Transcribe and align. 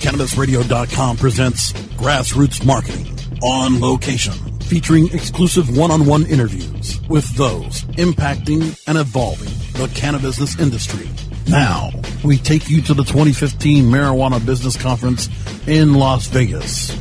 CannabisRadio.com 0.00 1.18
presents 1.18 1.74
Grassroots 2.00 2.64
Marketing 2.64 3.06
on 3.42 3.80
location, 3.80 4.32
featuring 4.60 5.08
exclusive 5.12 5.76
one 5.76 5.90
on 5.90 6.06
one 6.06 6.24
interviews 6.24 6.98
with 7.10 7.28
those 7.36 7.82
impacting 7.98 8.82
and 8.88 8.96
evolving 8.96 9.52
the 9.74 9.92
cannabis 9.94 10.58
industry. 10.58 11.06
Now, 11.48 11.90
we 12.24 12.38
take 12.38 12.70
you 12.70 12.80
to 12.80 12.94
the 12.94 13.04
2015 13.04 13.84
Marijuana 13.84 14.44
Business 14.44 14.74
Conference 14.74 15.28
in 15.66 15.92
Las 15.92 16.28
Vegas. 16.28 16.96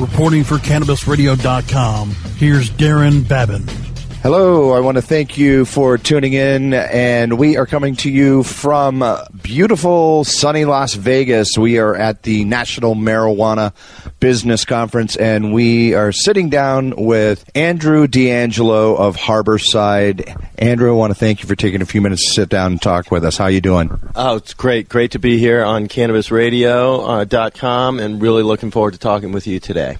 Reporting 0.00 0.42
for 0.42 0.56
CannabisRadio.com, 0.56 2.10
here's 2.36 2.68
Darren 2.70 3.28
Babin. 3.28 3.64
Hello, 4.22 4.72
I 4.72 4.80
want 4.80 4.96
to 4.96 5.02
thank 5.02 5.38
you 5.38 5.64
for 5.64 5.96
tuning 5.96 6.34
in, 6.34 6.74
and 6.74 7.38
we 7.38 7.56
are 7.56 7.64
coming 7.64 7.96
to 7.96 8.10
you 8.10 8.42
from 8.42 9.02
uh, 9.02 9.24
beautiful, 9.42 10.24
sunny 10.24 10.66
Las 10.66 10.92
Vegas. 10.92 11.56
We 11.56 11.78
are 11.78 11.96
at 11.96 12.24
the 12.24 12.44
National 12.44 12.94
Marijuana 12.94 13.72
Business 14.20 14.66
Conference, 14.66 15.16
and 15.16 15.54
we 15.54 15.94
are 15.94 16.12
sitting 16.12 16.50
down 16.50 16.96
with 16.96 17.50
Andrew 17.54 18.06
DeAngelo 18.06 18.98
of 18.98 19.16
Harborside. 19.16 20.38
Andrew, 20.58 20.90
I 20.90 20.94
want 20.94 21.12
to 21.12 21.18
thank 21.18 21.42
you 21.42 21.48
for 21.48 21.56
taking 21.56 21.80
a 21.80 21.86
few 21.86 22.02
minutes 22.02 22.26
to 22.26 22.30
sit 22.30 22.50
down 22.50 22.72
and 22.72 22.82
talk 22.82 23.10
with 23.10 23.24
us. 23.24 23.38
How 23.38 23.44
are 23.44 23.50
you 23.50 23.62
doing? 23.62 23.98
Oh, 24.14 24.36
it's 24.36 24.52
great. 24.52 24.90
Great 24.90 25.12
to 25.12 25.18
be 25.18 25.38
here 25.38 25.64
on 25.64 25.88
CannabisRadio.com, 25.88 27.98
uh, 27.98 28.02
and 28.02 28.20
really 28.20 28.42
looking 28.42 28.70
forward 28.70 28.92
to 28.92 28.98
talking 28.98 29.32
with 29.32 29.46
you 29.46 29.60
today. 29.60 29.96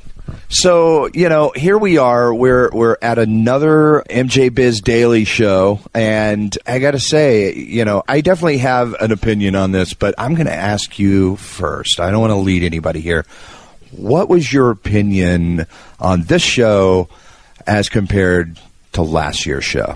So 0.52 1.08
you 1.14 1.28
know, 1.28 1.52
here 1.54 1.78
we 1.78 1.96
are. 1.98 2.34
We're 2.34 2.70
we're 2.72 2.96
at 3.00 3.20
another 3.20 4.02
MJ 4.10 4.52
Biz 4.52 4.80
Daily 4.80 5.24
show, 5.24 5.78
and 5.94 6.56
I 6.66 6.80
got 6.80 6.90
to 6.90 6.98
say, 6.98 7.54
you 7.54 7.84
know, 7.84 8.02
I 8.08 8.20
definitely 8.20 8.58
have 8.58 8.94
an 8.94 9.12
opinion 9.12 9.54
on 9.54 9.70
this, 9.70 9.94
but 9.94 10.12
I'm 10.18 10.34
going 10.34 10.48
to 10.48 10.52
ask 10.52 10.98
you 10.98 11.36
first. 11.36 12.00
I 12.00 12.10
don't 12.10 12.20
want 12.20 12.32
to 12.32 12.36
lead 12.36 12.64
anybody 12.64 13.00
here. 13.00 13.24
What 13.92 14.28
was 14.28 14.52
your 14.52 14.70
opinion 14.70 15.66
on 16.00 16.24
this 16.24 16.42
show 16.42 17.08
as 17.64 17.88
compared 17.88 18.58
to 18.94 19.02
last 19.02 19.46
year's 19.46 19.64
show? 19.64 19.94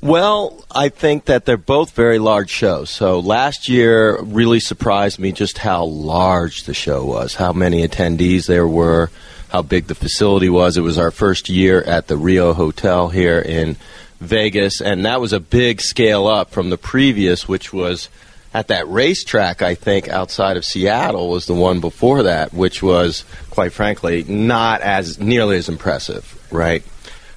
Well, 0.00 0.64
I 0.70 0.88
think 0.88 1.26
that 1.26 1.44
they're 1.44 1.58
both 1.58 1.90
very 1.90 2.18
large 2.18 2.50
shows. 2.50 2.88
So 2.88 3.20
last 3.20 3.68
year 3.68 4.18
really 4.22 4.60
surprised 4.60 5.18
me 5.18 5.30
just 5.32 5.58
how 5.58 5.84
large 5.84 6.62
the 6.64 6.72
show 6.72 7.04
was, 7.04 7.34
how 7.34 7.52
many 7.52 7.86
attendees 7.86 8.46
there 8.46 8.66
were 8.66 9.10
how 9.48 9.62
big 9.62 9.86
the 9.86 9.94
facility 9.94 10.48
was. 10.48 10.76
It 10.76 10.82
was 10.82 10.98
our 10.98 11.10
first 11.10 11.48
year 11.48 11.82
at 11.82 12.06
the 12.06 12.16
Rio 12.16 12.52
Hotel 12.52 13.08
here 13.08 13.38
in 13.38 13.76
Vegas, 14.20 14.80
and 14.80 15.04
that 15.04 15.20
was 15.20 15.32
a 15.32 15.40
big 15.40 15.80
scale 15.80 16.26
up 16.26 16.50
from 16.50 16.70
the 16.70 16.78
previous, 16.78 17.48
which 17.48 17.72
was 17.72 18.08
at 18.52 18.68
that 18.68 18.88
racetrack, 18.88 19.62
I 19.62 19.74
think, 19.74 20.08
outside 20.08 20.56
of 20.56 20.64
Seattle, 20.64 21.30
was 21.30 21.46
the 21.46 21.54
one 21.54 21.80
before 21.80 22.24
that, 22.24 22.52
which 22.52 22.82
was, 22.82 23.24
quite 23.50 23.72
frankly, 23.72 24.24
not 24.24 24.80
as 24.80 25.18
nearly 25.18 25.56
as 25.56 25.68
impressive, 25.68 26.46
right? 26.50 26.82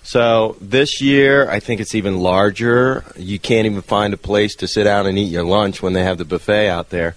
So 0.04 0.58
this 0.60 1.02
year, 1.02 1.50
I 1.50 1.60
think 1.60 1.80
it's 1.80 1.96
even 1.96 2.18
larger. 2.18 3.06
You 3.16 3.40
can't 3.40 3.68
even 3.68 3.82
find 3.82 4.14
a 4.14 4.18
place 4.18 4.56
to 4.56 4.68
sit 4.68 4.86
down 4.86 5.06
and 5.06 5.18
eat 5.18 5.32
your 5.32 5.44
lunch 5.44 5.82
when 5.82 5.94
they 5.94 6.04
have 6.04 6.18
the 6.18 6.26
buffet 6.26 6.70
out 6.70 6.90
there. 6.90 7.16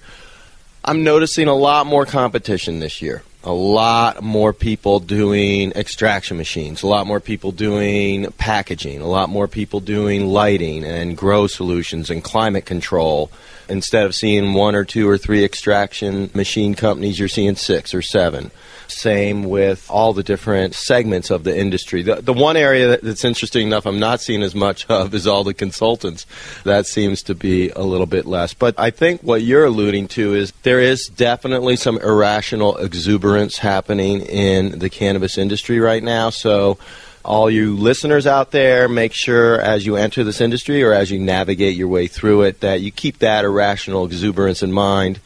I'm 0.84 1.02
noticing 1.02 1.48
a 1.48 1.54
lot 1.54 1.86
more 1.86 2.04
competition 2.04 2.80
this 2.80 3.00
year 3.00 3.22
a 3.44 3.52
lot 3.52 4.22
more 4.22 4.54
people 4.54 5.00
doing 5.00 5.70
extraction 5.72 6.36
machines, 6.36 6.82
a 6.82 6.86
lot 6.86 7.06
more 7.06 7.20
people 7.20 7.52
doing 7.52 8.32
packaging, 8.32 9.02
a 9.02 9.06
lot 9.06 9.28
more 9.28 9.46
people 9.46 9.80
doing 9.80 10.26
lighting 10.26 10.82
and 10.82 11.16
grow 11.16 11.46
solutions 11.46 12.08
and 12.08 12.24
climate 12.24 12.64
control. 12.64 13.30
Instead 13.68 14.06
of 14.06 14.14
seeing 14.14 14.54
one 14.54 14.74
or 14.74 14.84
two 14.84 15.08
or 15.08 15.18
three 15.18 15.44
extraction 15.44 16.30
machine 16.34 16.74
companies, 16.74 17.18
you're 17.18 17.28
seeing 17.28 17.54
six 17.54 17.94
or 17.94 18.02
seven. 18.02 18.50
Same 18.86 19.44
with 19.44 19.86
all 19.90 20.12
the 20.12 20.22
different 20.22 20.74
segments 20.74 21.30
of 21.30 21.44
the 21.44 21.56
industry. 21.56 22.02
The, 22.02 22.16
the 22.16 22.32
one 22.32 22.56
area 22.56 22.98
that's 22.98 23.24
interesting 23.24 23.66
enough 23.66 23.86
I'm 23.86 23.98
not 23.98 24.20
seeing 24.20 24.42
as 24.42 24.54
much 24.54 24.86
of 24.86 25.14
is 25.14 25.26
all 25.26 25.44
the 25.44 25.54
consultants. 25.54 26.26
That 26.64 26.86
seems 26.86 27.22
to 27.24 27.34
be 27.34 27.70
a 27.70 27.82
little 27.82 28.06
bit 28.06 28.26
less. 28.26 28.54
But 28.54 28.78
I 28.78 28.90
think 28.90 29.22
what 29.22 29.42
you're 29.42 29.64
alluding 29.64 30.08
to 30.08 30.34
is 30.34 30.52
there 30.62 30.80
is 30.80 31.06
definitely 31.06 31.76
some 31.76 31.98
irrational 31.98 32.76
exuberance 32.76 33.58
happening 33.58 34.20
in 34.22 34.78
the 34.78 34.90
cannabis 34.90 35.38
industry 35.38 35.80
right 35.80 36.02
now. 36.02 36.30
So 36.30 36.78
all 37.24 37.50
you 37.50 37.74
listeners 37.74 38.26
out 38.26 38.50
there, 38.50 38.86
make 38.88 39.14
sure 39.14 39.58
as 39.60 39.86
you 39.86 39.96
enter 39.96 40.24
this 40.24 40.40
industry 40.40 40.82
or 40.82 40.92
as 40.92 41.10
you 41.10 41.18
navigate 41.18 41.74
your 41.74 41.88
way 41.88 42.06
through 42.06 42.42
it 42.42 42.60
that 42.60 42.82
you 42.82 42.90
keep 42.90 43.18
that 43.20 43.44
irrational 43.44 44.04
exuberance 44.04 44.62
in 44.62 44.72
mind 44.72 45.20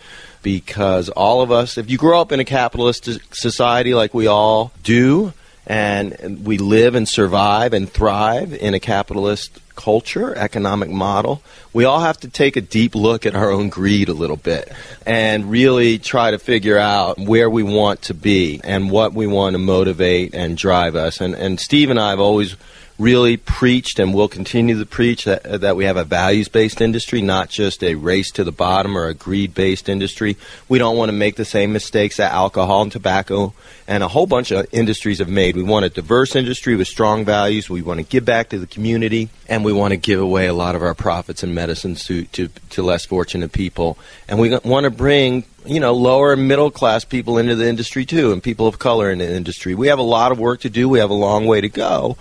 because 0.48 1.10
all 1.10 1.42
of 1.42 1.52
us, 1.52 1.76
if 1.76 1.90
you 1.90 1.98
grow 1.98 2.22
up 2.22 2.32
in 2.32 2.40
a 2.40 2.44
capitalist 2.44 3.06
society 3.34 3.92
like 3.92 4.14
we 4.14 4.26
all 4.26 4.72
do, 4.82 5.34
and 5.66 6.46
we 6.46 6.56
live 6.56 6.94
and 6.94 7.06
survive 7.06 7.74
and 7.74 7.92
thrive 7.92 8.54
in 8.54 8.72
a 8.72 8.80
capitalist 8.80 9.60
culture, 9.76 10.34
economic 10.34 10.88
model, 10.88 11.42
we 11.74 11.84
all 11.84 12.00
have 12.00 12.18
to 12.20 12.28
take 12.30 12.56
a 12.56 12.62
deep 12.62 12.94
look 12.94 13.26
at 13.26 13.36
our 13.36 13.50
own 13.50 13.68
greed 13.68 14.08
a 14.08 14.14
little 14.14 14.38
bit 14.38 14.72
and 15.04 15.50
really 15.50 15.98
try 15.98 16.30
to 16.30 16.38
figure 16.38 16.78
out 16.78 17.18
where 17.18 17.50
we 17.50 17.62
want 17.62 18.00
to 18.00 18.14
be 18.14 18.58
and 18.64 18.90
what 18.90 19.12
we 19.12 19.26
want 19.26 19.52
to 19.52 19.58
motivate 19.58 20.34
and 20.34 20.56
drive 20.56 20.96
us. 20.96 21.20
And, 21.20 21.34
and 21.34 21.60
Steve 21.60 21.90
and 21.90 22.00
I 22.00 22.08
have 22.08 22.20
always 22.20 22.56
really 22.98 23.36
preached 23.36 23.98
and 24.00 24.12
will 24.12 24.28
continue 24.28 24.76
to 24.78 24.84
preach 24.84 25.24
that, 25.24 25.46
uh, 25.46 25.58
that 25.58 25.76
we 25.76 25.84
have 25.84 25.96
a 25.96 26.04
values 26.04 26.48
based 26.48 26.80
industry, 26.80 27.22
not 27.22 27.48
just 27.48 27.82
a 27.84 27.94
race 27.94 28.30
to 28.32 28.42
the 28.42 28.52
bottom 28.52 28.98
or 28.98 29.06
a 29.06 29.14
greed 29.14 29.54
based 29.54 29.88
industry. 29.88 30.36
We 30.68 30.78
don't 30.78 30.96
want 30.96 31.08
to 31.10 31.16
make 31.16 31.36
the 31.36 31.44
same 31.44 31.72
mistakes 31.72 32.16
that 32.16 32.32
alcohol 32.32 32.82
and 32.82 32.92
tobacco 32.92 33.54
and 33.86 34.02
a 34.02 34.08
whole 34.08 34.26
bunch 34.26 34.50
of 34.50 34.66
industries 34.72 35.20
have 35.20 35.28
made. 35.28 35.54
We 35.54 35.62
want 35.62 35.84
a 35.84 35.90
diverse 35.90 36.34
industry 36.34 36.74
with 36.74 36.88
strong 36.88 37.24
values. 37.24 37.70
We 37.70 37.82
want 37.82 38.00
to 38.00 38.04
give 38.04 38.24
back 38.24 38.48
to 38.48 38.58
the 38.58 38.66
community 38.66 39.28
and 39.48 39.64
we 39.64 39.72
want 39.72 39.92
to 39.92 39.96
give 39.96 40.20
away 40.20 40.46
a 40.46 40.54
lot 40.54 40.74
of 40.74 40.82
our 40.82 40.94
profits 40.94 41.42
and 41.44 41.54
medicines 41.54 42.04
to, 42.06 42.24
to, 42.24 42.48
to 42.70 42.82
less 42.82 43.06
fortunate 43.06 43.52
people. 43.52 43.96
And 44.28 44.40
we 44.40 44.56
want 44.64 44.84
to 44.84 44.90
bring 44.90 45.44
you 45.66 45.80
know, 45.80 45.92
lower 45.92 46.34
middle 46.36 46.70
class 46.70 47.04
people 47.04 47.36
into 47.36 47.54
the 47.54 47.68
industry 47.68 48.06
too, 48.06 48.32
and 48.32 48.42
people 48.42 48.66
of 48.66 48.78
color 48.78 49.10
in 49.10 49.18
the 49.18 49.30
industry. 49.30 49.74
We 49.74 49.88
have 49.88 49.98
a 49.98 50.02
lot 50.02 50.32
of 50.32 50.38
work 50.38 50.60
to 50.60 50.70
do. 50.70 50.88
We 50.88 50.98
have 50.98 51.10
a 51.10 51.14
long 51.14 51.46
way 51.46 51.60
to 51.60 51.68
go. 51.68 52.16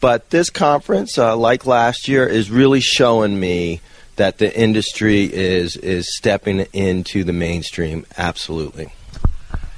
But 0.00 0.30
this 0.30 0.50
conference, 0.50 1.18
uh, 1.18 1.36
like 1.36 1.66
last 1.66 2.08
year, 2.08 2.26
is 2.26 2.50
really 2.50 2.80
showing 2.80 3.38
me 3.38 3.80
that 4.16 4.38
the 4.38 4.56
industry 4.56 5.24
is 5.24 5.76
is 5.76 6.16
stepping 6.16 6.60
into 6.72 7.24
the 7.24 7.32
mainstream. 7.32 8.06
Absolutely. 8.16 8.92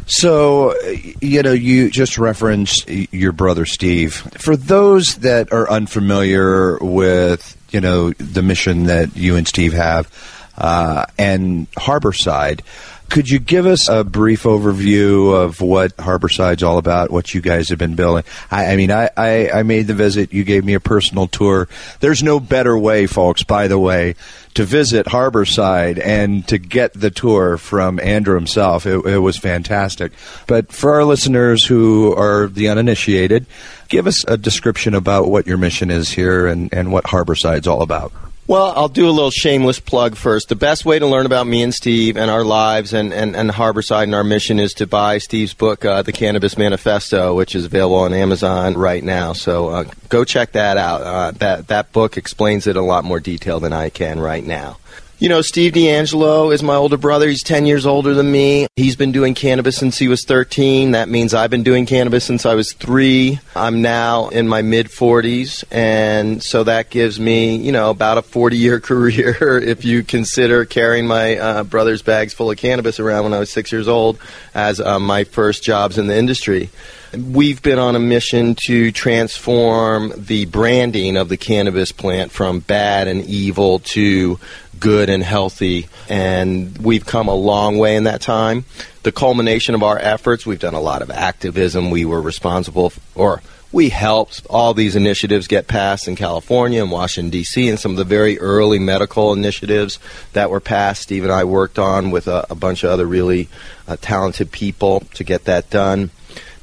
So, 0.06 0.74
you 1.20 1.42
know, 1.42 1.52
you 1.52 1.88
just 1.88 2.18
referenced 2.18 2.88
your 2.88 3.30
brother 3.30 3.64
Steve. 3.64 4.14
For 4.38 4.56
those 4.56 5.16
that 5.18 5.52
are 5.52 5.70
unfamiliar 5.70 6.78
with, 6.78 7.56
you 7.70 7.80
know, 7.80 8.10
the 8.10 8.42
mission 8.42 8.84
that 8.84 9.16
you 9.16 9.36
and 9.36 9.46
Steve 9.46 9.72
have 9.72 10.10
uh, 10.58 11.06
and 11.16 11.70
Harborside, 11.72 12.62
could 13.10 13.28
you 13.28 13.40
give 13.40 13.66
us 13.66 13.88
a 13.88 14.04
brief 14.04 14.44
overview 14.44 15.34
of 15.34 15.60
what 15.60 15.96
Harborside's 15.96 16.62
all 16.62 16.78
about, 16.78 17.10
what 17.10 17.34
you 17.34 17.40
guys 17.40 17.68
have 17.68 17.78
been 17.78 17.96
building? 17.96 18.22
I, 18.50 18.66
I 18.66 18.76
mean, 18.76 18.92
I, 18.92 19.10
I, 19.16 19.50
I, 19.50 19.62
made 19.64 19.88
the 19.88 19.94
visit. 19.94 20.32
You 20.32 20.44
gave 20.44 20.64
me 20.64 20.74
a 20.74 20.80
personal 20.80 21.26
tour. 21.26 21.68
There's 21.98 22.22
no 22.22 22.38
better 22.38 22.78
way, 22.78 23.06
folks, 23.06 23.42
by 23.42 23.66
the 23.66 23.80
way, 23.80 24.14
to 24.54 24.64
visit 24.64 25.06
Harborside 25.06 26.00
and 26.02 26.46
to 26.48 26.58
get 26.58 26.92
the 26.94 27.10
tour 27.10 27.58
from 27.58 27.98
Andrew 27.98 28.36
himself. 28.36 28.86
It, 28.86 29.04
it 29.04 29.18
was 29.18 29.36
fantastic. 29.36 30.12
But 30.46 30.72
for 30.72 30.94
our 30.94 31.04
listeners 31.04 31.64
who 31.64 32.14
are 32.14 32.46
the 32.46 32.68
uninitiated, 32.68 33.46
give 33.88 34.06
us 34.06 34.24
a 34.28 34.36
description 34.36 34.94
about 34.94 35.28
what 35.28 35.48
your 35.48 35.58
mission 35.58 35.90
is 35.90 36.10
here 36.10 36.46
and, 36.46 36.72
and 36.72 36.92
what 36.92 37.06
Harborside's 37.06 37.66
all 37.66 37.82
about. 37.82 38.12
Well, 38.50 38.72
I'll 38.74 38.88
do 38.88 39.08
a 39.08 39.12
little 39.12 39.30
shameless 39.30 39.78
plug 39.78 40.16
first. 40.16 40.48
The 40.48 40.56
best 40.56 40.84
way 40.84 40.98
to 40.98 41.06
learn 41.06 41.24
about 41.24 41.46
me 41.46 41.62
and 41.62 41.72
Steve 41.72 42.16
and 42.16 42.28
our 42.28 42.42
lives 42.42 42.92
and, 42.92 43.12
and, 43.14 43.36
and 43.36 43.48
Harborside 43.48 44.02
and 44.02 44.14
our 44.16 44.24
mission 44.24 44.58
is 44.58 44.72
to 44.72 44.88
buy 44.88 45.18
Steve's 45.18 45.54
book, 45.54 45.84
uh, 45.84 46.02
The 46.02 46.10
Cannabis 46.10 46.58
Manifesto, 46.58 47.36
which 47.36 47.54
is 47.54 47.66
available 47.66 47.98
on 47.98 48.12
Amazon 48.12 48.74
right 48.74 49.04
now. 49.04 49.34
So 49.34 49.68
uh, 49.68 49.84
go 50.08 50.24
check 50.24 50.50
that 50.50 50.76
out. 50.76 51.02
Uh, 51.02 51.30
that, 51.38 51.68
that 51.68 51.92
book 51.92 52.16
explains 52.16 52.66
it 52.66 52.72
in 52.72 52.76
a 52.78 52.84
lot 52.84 53.04
more 53.04 53.20
detail 53.20 53.60
than 53.60 53.72
I 53.72 53.88
can 53.88 54.18
right 54.18 54.44
now. 54.44 54.78
You 55.20 55.28
know, 55.28 55.42
Steve 55.42 55.74
DeAngelo 55.74 56.50
is 56.50 56.62
my 56.62 56.76
older 56.76 56.96
brother. 56.96 57.28
He's 57.28 57.42
10 57.42 57.66
years 57.66 57.84
older 57.84 58.14
than 58.14 58.32
me. 58.32 58.66
He's 58.74 58.96
been 58.96 59.12
doing 59.12 59.34
cannabis 59.34 59.76
since 59.76 59.98
he 59.98 60.08
was 60.08 60.24
13. 60.24 60.92
That 60.92 61.10
means 61.10 61.34
I've 61.34 61.50
been 61.50 61.62
doing 61.62 61.84
cannabis 61.84 62.24
since 62.24 62.46
I 62.46 62.54
was 62.54 62.72
three. 62.72 63.38
I'm 63.54 63.82
now 63.82 64.28
in 64.30 64.48
my 64.48 64.62
mid 64.62 64.86
40s. 64.86 65.62
And 65.70 66.42
so 66.42 66.64
that 66.64 66.88
gives 66.88 67.20
me, 67.20 67.56
you 67.56 67.70
know, 67.70 67.90
about 67.90 68.16
a 68.16 68.22
40 68.22 68.56
year 68.56 68.80
career 68.80 69.58
if 69.58 69.84
you 69.84 70.02
consider 70.04 70.64
carrying 70.64 71.06
my 71.06 71.36
uh, 71.36 71.64
brother's 71.64 72.00
bags 72.00 72.32
full 72.32 72.50
of 72.50 72.56
cannabis 72.56 72.98
around 72.98 73.24
when 73.24 73.34
I 73.34 73.40
was 73.40 73.50
six 73.50 73.70
years 73.70 73.88
old 73.88 74.18
as 74.54 74.80
uh, 74.80 74.98
my 74.98 75.24
first 75.24 75.62
jobs 75.62 75.98
in 75.98 76.06
the 76.06 76.16
industry. 76.16 76.70
We've 77.12 77.60
been 77.60 77.80
on 77.80 77.96
a 77.96 77.98
mission 77.98 78.54
to 78.66 78.92
transform 78.92 80.12
the 80.16 80.46
branding 80.46 81.16
of 81.16 81.28
the 81.28 81.36
cannabis 81.36 81.90
plant 81.90 82.30
from 82.30 82.60
bad 82.60 83.08
and 83.08 83.24
evil 83.24 83.80
to 83.80 84.38
good 84.80 85.08
and 85.08 85.22
healthy. 85.22 85.88
And 86.08 86.76
we've 86.78 87.06
come 87.06 87.28
a 87.28 87.34
long 87.34 87.78
way 87.78 87.96
in 87.96 88.04
that 88.04 88.20
time. 88.20 88.64
The 89.02 89.12
culmination 89.12 89.74
of 89.74 89.82
our 89.82 89.98
efforts, 89.98 90.44
we've 90.44 90.58
done 90.58 90.74
a 90.74 90.80
lot 90.80 91.02
of 91.02 91.10
activism. 91.10 91.90
We 91.90 92.04
were 92.04 92.20
responsible, 92.20 92.90
for, 92.90 93.00
or 93.14 93.42
we 93.72 93.88
helped 93.88 94.44
all 94.50 94.74
these 94.74 94.96
initiatives 94.96 95.46
get 95.46 95.68
passed 95.68 96.08
in 96.08 96.16
California 96.16 96.82
and 96.82 96.90
Washington, 96.90 97.30
D.C., 97.30 97.68
and 97.68 97.78
some 97.78 97.92
of 97.92 97.96
the 97.96 98.04
very 98.04 98.38
early 98.38 98.78
medical 98.78 99.32
initiatives 99.32 99.98
that 100.32 100.50
were 100.50 100.60
passed. 100.60 101.02
Steve 101.02 101.22
and 101.22 101.32
I 101.32 101.44
worked 101.44 101.78
on 101.78 102.10
with 102.10 102.26
a, 102.26 102.46
a 102.50 102.54
bunch 102.54 102.82
of 102.82 102.90
other 102.90 103.06
really 103.06 103.48
uh, 103.86 103.96
talented 104.00 104.50
people 104.50 105.00
to 105.14 105.24
get 105.24 105.44
that 105.44 105.70
done. 105.70 106.10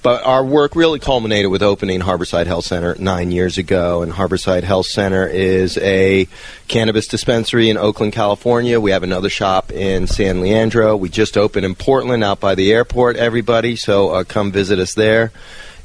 But 0.07 0.24
our 0.24 0.42
work 0.42 0.77
really 0.77 1.00
culminated 1.00 1.51
with 1.51 1.62
opening 1.62 2.00
Harborside 2.00 2.48
Health 2.48 2.63
Center 2.63 2.95
nine 2.98 3.30
years 3.30 3.57
ago. 3.57 4.04
And 4.04 4.13
Harborside 4.13 4.63
Health 4.63 4.86
Center 4.86 5.27
is 5.27 5.77
a 5.80 6.30
cannabis 6.69 7.07
dispensary 7.07 7.69
in 7.69 7.75
Oakland, 7.75 8.13
California. 8.13 8.80
We 8.80 8.92
have 8.92 9.04
another 9.04 9.30
shop 9.30 9.69
in 9.69 10.07
San 10.07 10.39
Leandro. 10.39 10.95
We 10.95 11.09
just 11.09 11.36
opened 11.36 11.65
in 11.65 11.75
Portland 11.75 12.24
out 12.24 12.39
by 12.39 12.56
the 12.56 12.71
airport, 12.71 13.18
everybody. 13.18 13.75
So 13.75 14.12
uh, 14.12 14.24
come 14.24 14.54
visit 14.54 14.80
us 14.80 14.94
there. 14.94 15.33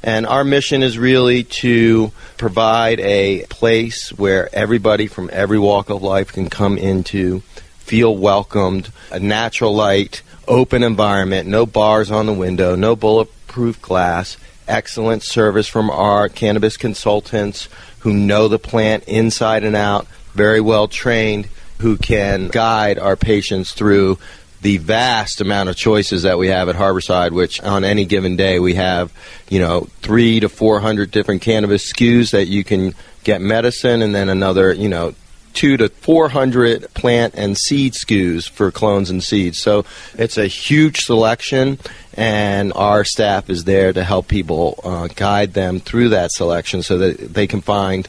And 0.04 0.24
our 0.24 0.44
mission 0.44 0.84
is 0.84 0.96
really 0.96 1.42
to 1.42 2.12
provide 2.38 3.00
a 3.00 3.44
place 3.46 4.10
where 4.10 4.48
everybody 4.54 5.08
from 5.08 5.30
every 5.32 5.58
walk 5.58 5.90
of 5.90 6.00
life 6.00 6.32
can 6.32 6.48
come 6.48 6.78
into, 6.78 7.40
feel 7.78 8.16
welcomed, 8.16 8.92
a 9.10 9.18
natural 9.18 9.74
light, 9.74 10.22
open 10.46 10.84
environment, 10.84 11.48
no 11.48 11.66
bars 11.66 12.12
on 12.12 12.26
the 12.26 12.32
window, 12.32 12.76
no 12.76 12.94
bullet 12.94 13.28
proof 13.52 13.80
glass, 13.80 14.38
excellent 14.66 15.22
service 15.22 15.68
from 15.68 15.90
our 15.90 16.28
cannabis 16.28 16.76
consultants 16.76 17.68
who 18.00 18.12
know 18.12 18.48
the 18.48 18.58
plant 18.58 19.04
inside 19.04 19.62
and 19.62 19.76
out, 19.76 20.06
very 20.32 20.60
well 20.60 20.88
trained, 20.88 21.46
who 21.78 21.96
can 21.96 22.48
guide 22.48 22.98
our 22.98 23.14
patients 23.14 23.72
through 23.72 24.18
the 24.62 24.78
vast 24.78 25.40
amount 25.40 25.68
of 25.68 25.76
choices 25.76 26.22
that 26.22 26.38
we 26.38 26.48
have 26.48 26.68
at 26.68 26.76
Harborside, 26.76 27.32
which 27.32 27.60
on 27.60 27.84
any 27.84 28.04
given 28.04 28.36
day 28.36 28.58
we 28.58 28.74
have, 28.74 29.12
you 29.50 29.58
know, 29.58 29.88
three 30.00 30.40
to 30.40 30.48
four 30.48 30.80
hundred 30.80 31.10
different 31.10 31.42
cannabis 31.42 31.92
SKUs 31.92 32.30
that 32.30 32.46
you 32.46 32.64
can 32.64 32.94
get 33.24 33.40
medicine, 33.40 34.02
and 34.02 34.14
then 34.14 34.28
another, 34.28 34.72
you 34.72 34.88
know, 34.88 35.14
two 35.52 35.76
to 35.76 35.88
400 35.88 36.92
plant 36.94 37.34
and 37.36 37.56
seed 37.56 37.92
SKUs 37.92 38.48
for 38.48 38.70
clones 38.70 39.10
and 39.10 39.22
seeds. 39.22 39.58
So 39.58 39.84
it's 40.14 40.38
a 40.38 40.46
huge 40.46 41.00
selection, 41.00 41.78
and 42.14 42.72
our 42.74 43.04
staff 43.04 43.50
is 43.50 43.64
there 43.64 43.92
to 43.92 44.04
help 44.04 44.28
people 44.28 44.80
uh, 44.84 45.08
guide 45.08 45.54
them 45.54 45.80
through 45.80 46.10
that 46.10 46.32
selection 46.32 46.82
so 46.82 46.98
that 46.98 47.34
they 47.34 47.46
can 47.46 47.60
find 47.60 48.08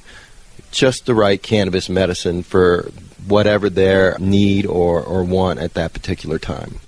just 0.71 1.05
the 1.05 1.15
right 1.15 1.41
cannabis 1.41 1.89
medicine 1.89 2.43
for 2.43 2.91
whatever 3.27 3.69
their 3.69 4.17
need 4.19 4.65
or, 4.65 5.01
or 5.01 5.23
want 5.23 5.59
at 5.59 5.75
that 5.75 5.93
particular 5.93 6.39
time. 6.39 6.79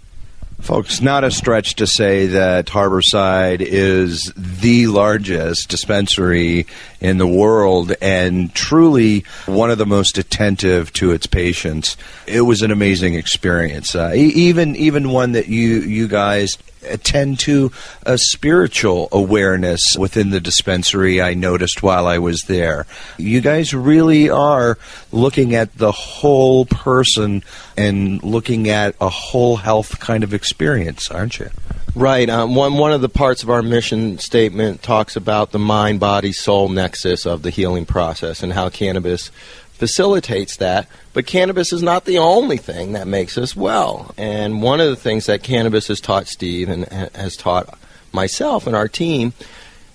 Folks, 0.66 1.00
not 1.00 1.24
a 1.24 1.30
stretch 1.30 1.76
to 1.76 1.86
say 1.86 2.26
that 2.26 2.66
Harborside 2.66 3.62
is 3.62 4.34
the 4.36 4.88
largest 4.88 5.70
dispensary 5.70 6.66
in 7.00 7.20
the 7.20 7.28
world 7.28 7.94
and 8.02 8.52
truly 8.56 9.26
one 9.46 9.70
of 9.70 9.78
the 9.78 9.86
most 9.86 10.18
attentive 10.18 10.92
to 10.94 11.12
its 11.12 11.28
patients. 11.28 11.98
It 12.26 12.42
was 12.42 12.64
an 12.64 12.72
amazing 12.72 13.14
experience. 13.14 13.94
Uh, 13.94 14.14
even 14.16 14.76
even 14.78 15.12
one 15.12 15.34
that 15.34 15.48
you 15.48 15.82
you 15.82 16.08
guys 16.08 16.58
attend 16.90 17.40
to 17.40 17.72
a 18.06 18.18
spiritual 18.18 19.10
awareness 19.12 19.82
within 19.98 20.30
the 20.30 20.40
dispensary 20.40 21.22
I 21.22 21.34
noticed 21.34 21.84
while 21.84 22.08
I 22.08 22.18
was 22.18 22.44
there. 22.44 22.86
You 23.18 23.42
guys 23.42 23.74
really 23.74 24.30
are 24.30 24.78
looking 25.12 25.56
at 25.56 25.78
the 25.78 25.92
whole 25.92 26.66
person 26.66 27.44
and 27.78 28.24
looking 28.24 28.70
at 28.70 28.96
a 29.02 29.10
whole 29.10 29.58
health 29.58 30.00
kind 30.00 30.24
of 30.24 30.34
experience, 30.34 31.10
aren't 31.12 31.40
you? 31.40 31.50
Right. 31.96 32.30
Um, 32.30 32.56
one 32.56 32.74
one 32.74 32.92
of 32.92 33.00
the 33.00 33.08
parts 33.08 33.42
of 33.42 33.50
our 33.50 33.62
mission 33.62 34.18
statement 34.18 34.84
talks 34.84 35.16
about 35.16 35.52
the 35.52 35.60
mind, 35.60 36.02
body, 36.02 36.34
soul 36.34 36.68
nexus 36.68 37.26
of 37.26 37.42
the 37.42 37.50
healing 37.50 37.86
process 37.86 38.44
and 38.44 38.52
how 38.52 38.68
cannabis 38.68 39.32
facilitates 39.76 40.58
that. 40.58 40.88
But 41.14 41.26
cannabis 41.26 41.72
is 41.72 41.84
not 41.84 42.06
the 42.06 42.18
only 42.18 42.58
thing 42.58 42.94
that 42.94 43.08
makes 43.08 43.38
us 43.38 43.56
well. 43.56 44.14
And 44.18 44.62
one 44.62 44.80
of 44.80 44.90
the 44.90 44.96
things 44.96 45.28
that 45.28 45.44
cannabis 45.44 45.88
has 45.88 46.02
taught 46.02 46.28
Steve 46.28 46.70
and 46.70 46.86
has 46.86 47.38
taught 47.38 47.78
myself 48.12 48.66
and 48.66 48.76
our 48.76 48.88
team 48.88 49.34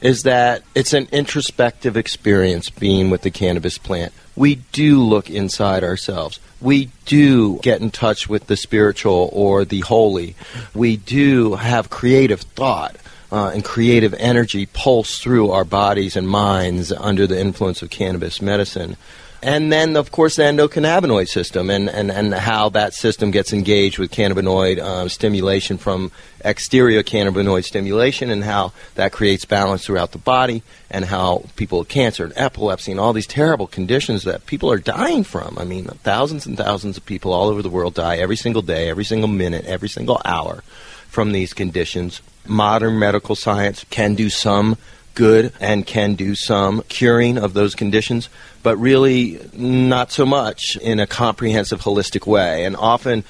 is 0.00 0.22
that 0.22 0.62
it's 0.74 0.94
an 0.94 1.08
introspective 1.12 1.96
experience 1.96 2.70
being 2.70 3.10
with 3.10 3.22
the 3.22 3.30
cannabis 3.30 3.76
plant. 3.76 4.12
We 4.34 4.56
do 4.72 5.02
look 5.02 5.28
inside 5.28 5.84
ourselves. 5.84 6.40
We 6.60 6.90
do 7.04 7.58
get 7.58 7.80
in 7.80 7.90
touch 7.90 8.28
with 8.28 8.46
the 8.46 8.56
spiritual 8.56 9.28
or 9.32 9.64
the 9.64 9.80
holy. 9.80 10.36
We 10.74 10.96
do 10.96 11.54
have 11.54 11.90
creative 11.90 12.40
thought. 12.40 12.96
Uh, 13.32 13.52
and 13.54 13.64
creative 13.64 14.12
energy 14.14 14.66
pulse 14.66 15.20
through 15.20 15.52
our 15.52 15.62
bodies 15.62 16.16
and 16.16 16.28
minds 16.28 16.90
under 16.90 17.28
the 17.28 17.40
influence 17.40 17.80
of 17.80 17.88
cannabis 17.88 18.42
medicine 18.42 18.96
and 19.42 19.72
then 19.72 19.96
of 19.96 20.12
course 20.12 20.36
the 20.36 20.42
endocannabinoid 20.42 21.28
system 21.28 21.70
and, 21.70 21.88
and, 21.88 22.10
and 22.10 22.34
how 22.34 22.68
that 22.68 22.94
system 22.94 23.30
gets 23.30 23.52
engaged 23.52 23.98
with 23.98 24.10
cannabinoid 24.10 24.82
um, 24.82 25.08
stimulation 25.08 25.78
from 25.78 26.12
exterior 26.44 27.02
cannabinoid 27.02 27.64
stimulation 27.64 28.30
and 28.30 28.44
how 28.44 28.72
that 28.94 29.12
creates 29.12 29.44
balance 29.44 29.84
throughout 29.84 30.12
the 30.12 30.18
body 30.18 30.62
and 30.90 31.04
how 31.04 31.44
people 31.56 31.78
with 31.78 31.88
cancer 31.88 32.24
and 32.24 32.32
epilepsy 32.36 32.90
and 32.90 33.00
all 33.00 33.12
these 33.12 33.26
terrible 33.26 33.66
conditions 33.66 34.24
that 34.24 34.46
people 34.46 34.70
are 34.70 34.78
dying 34.78 35.24
from. 35.24 35.58
I 35.58 35.64
mean, 35.64 35.84
thousands 36.02 36.46
and 36.46 36.56
thousands 36.56 36.96
of 36.96 37.06
people 37.06 37.32
all 37.32 37.48
over 37.48 37.62
the 37.62 37.70
world 37.70 37.94
die 37.94 38.16
every 38.16 38.36
single 38.36 38.62
day, 38.62 38.88
every 38.88 39.04
single 39.04 39.28
minute, 39.28 39.64
every 39.66 39.88
single 39.88 40.20
hour 40.24 40.62
from 41.08 41.32
these 41.32 41.52
conditions. 41.52 42.22
Modern 42.46 42.98
medical 42.98 43.34
science 43.34 43.84
can 43.90 44.14
do 44.14 44.30
some 44.30 44.76
good 45.14 45.52
and 45.60 45.86
can 45.86 46.14
do 46.14 46.34
some 46.34 46.82
curing 46.88 47.38
of 47.38 47.54
those 47.54 47.74
conditions, 47.74 48.28
but 48.62 48.76
really 48.76 49.40
not 49.52 50.12
so 50.12 50.24
much 50.24 50.76
in 50.76 51.00
a 51.00 51.06
comprehensive, 51.06 51.80
holistic 51.80 52.26
way. 52.26 52.64
And 52.64 52.76
often 52.76 53.24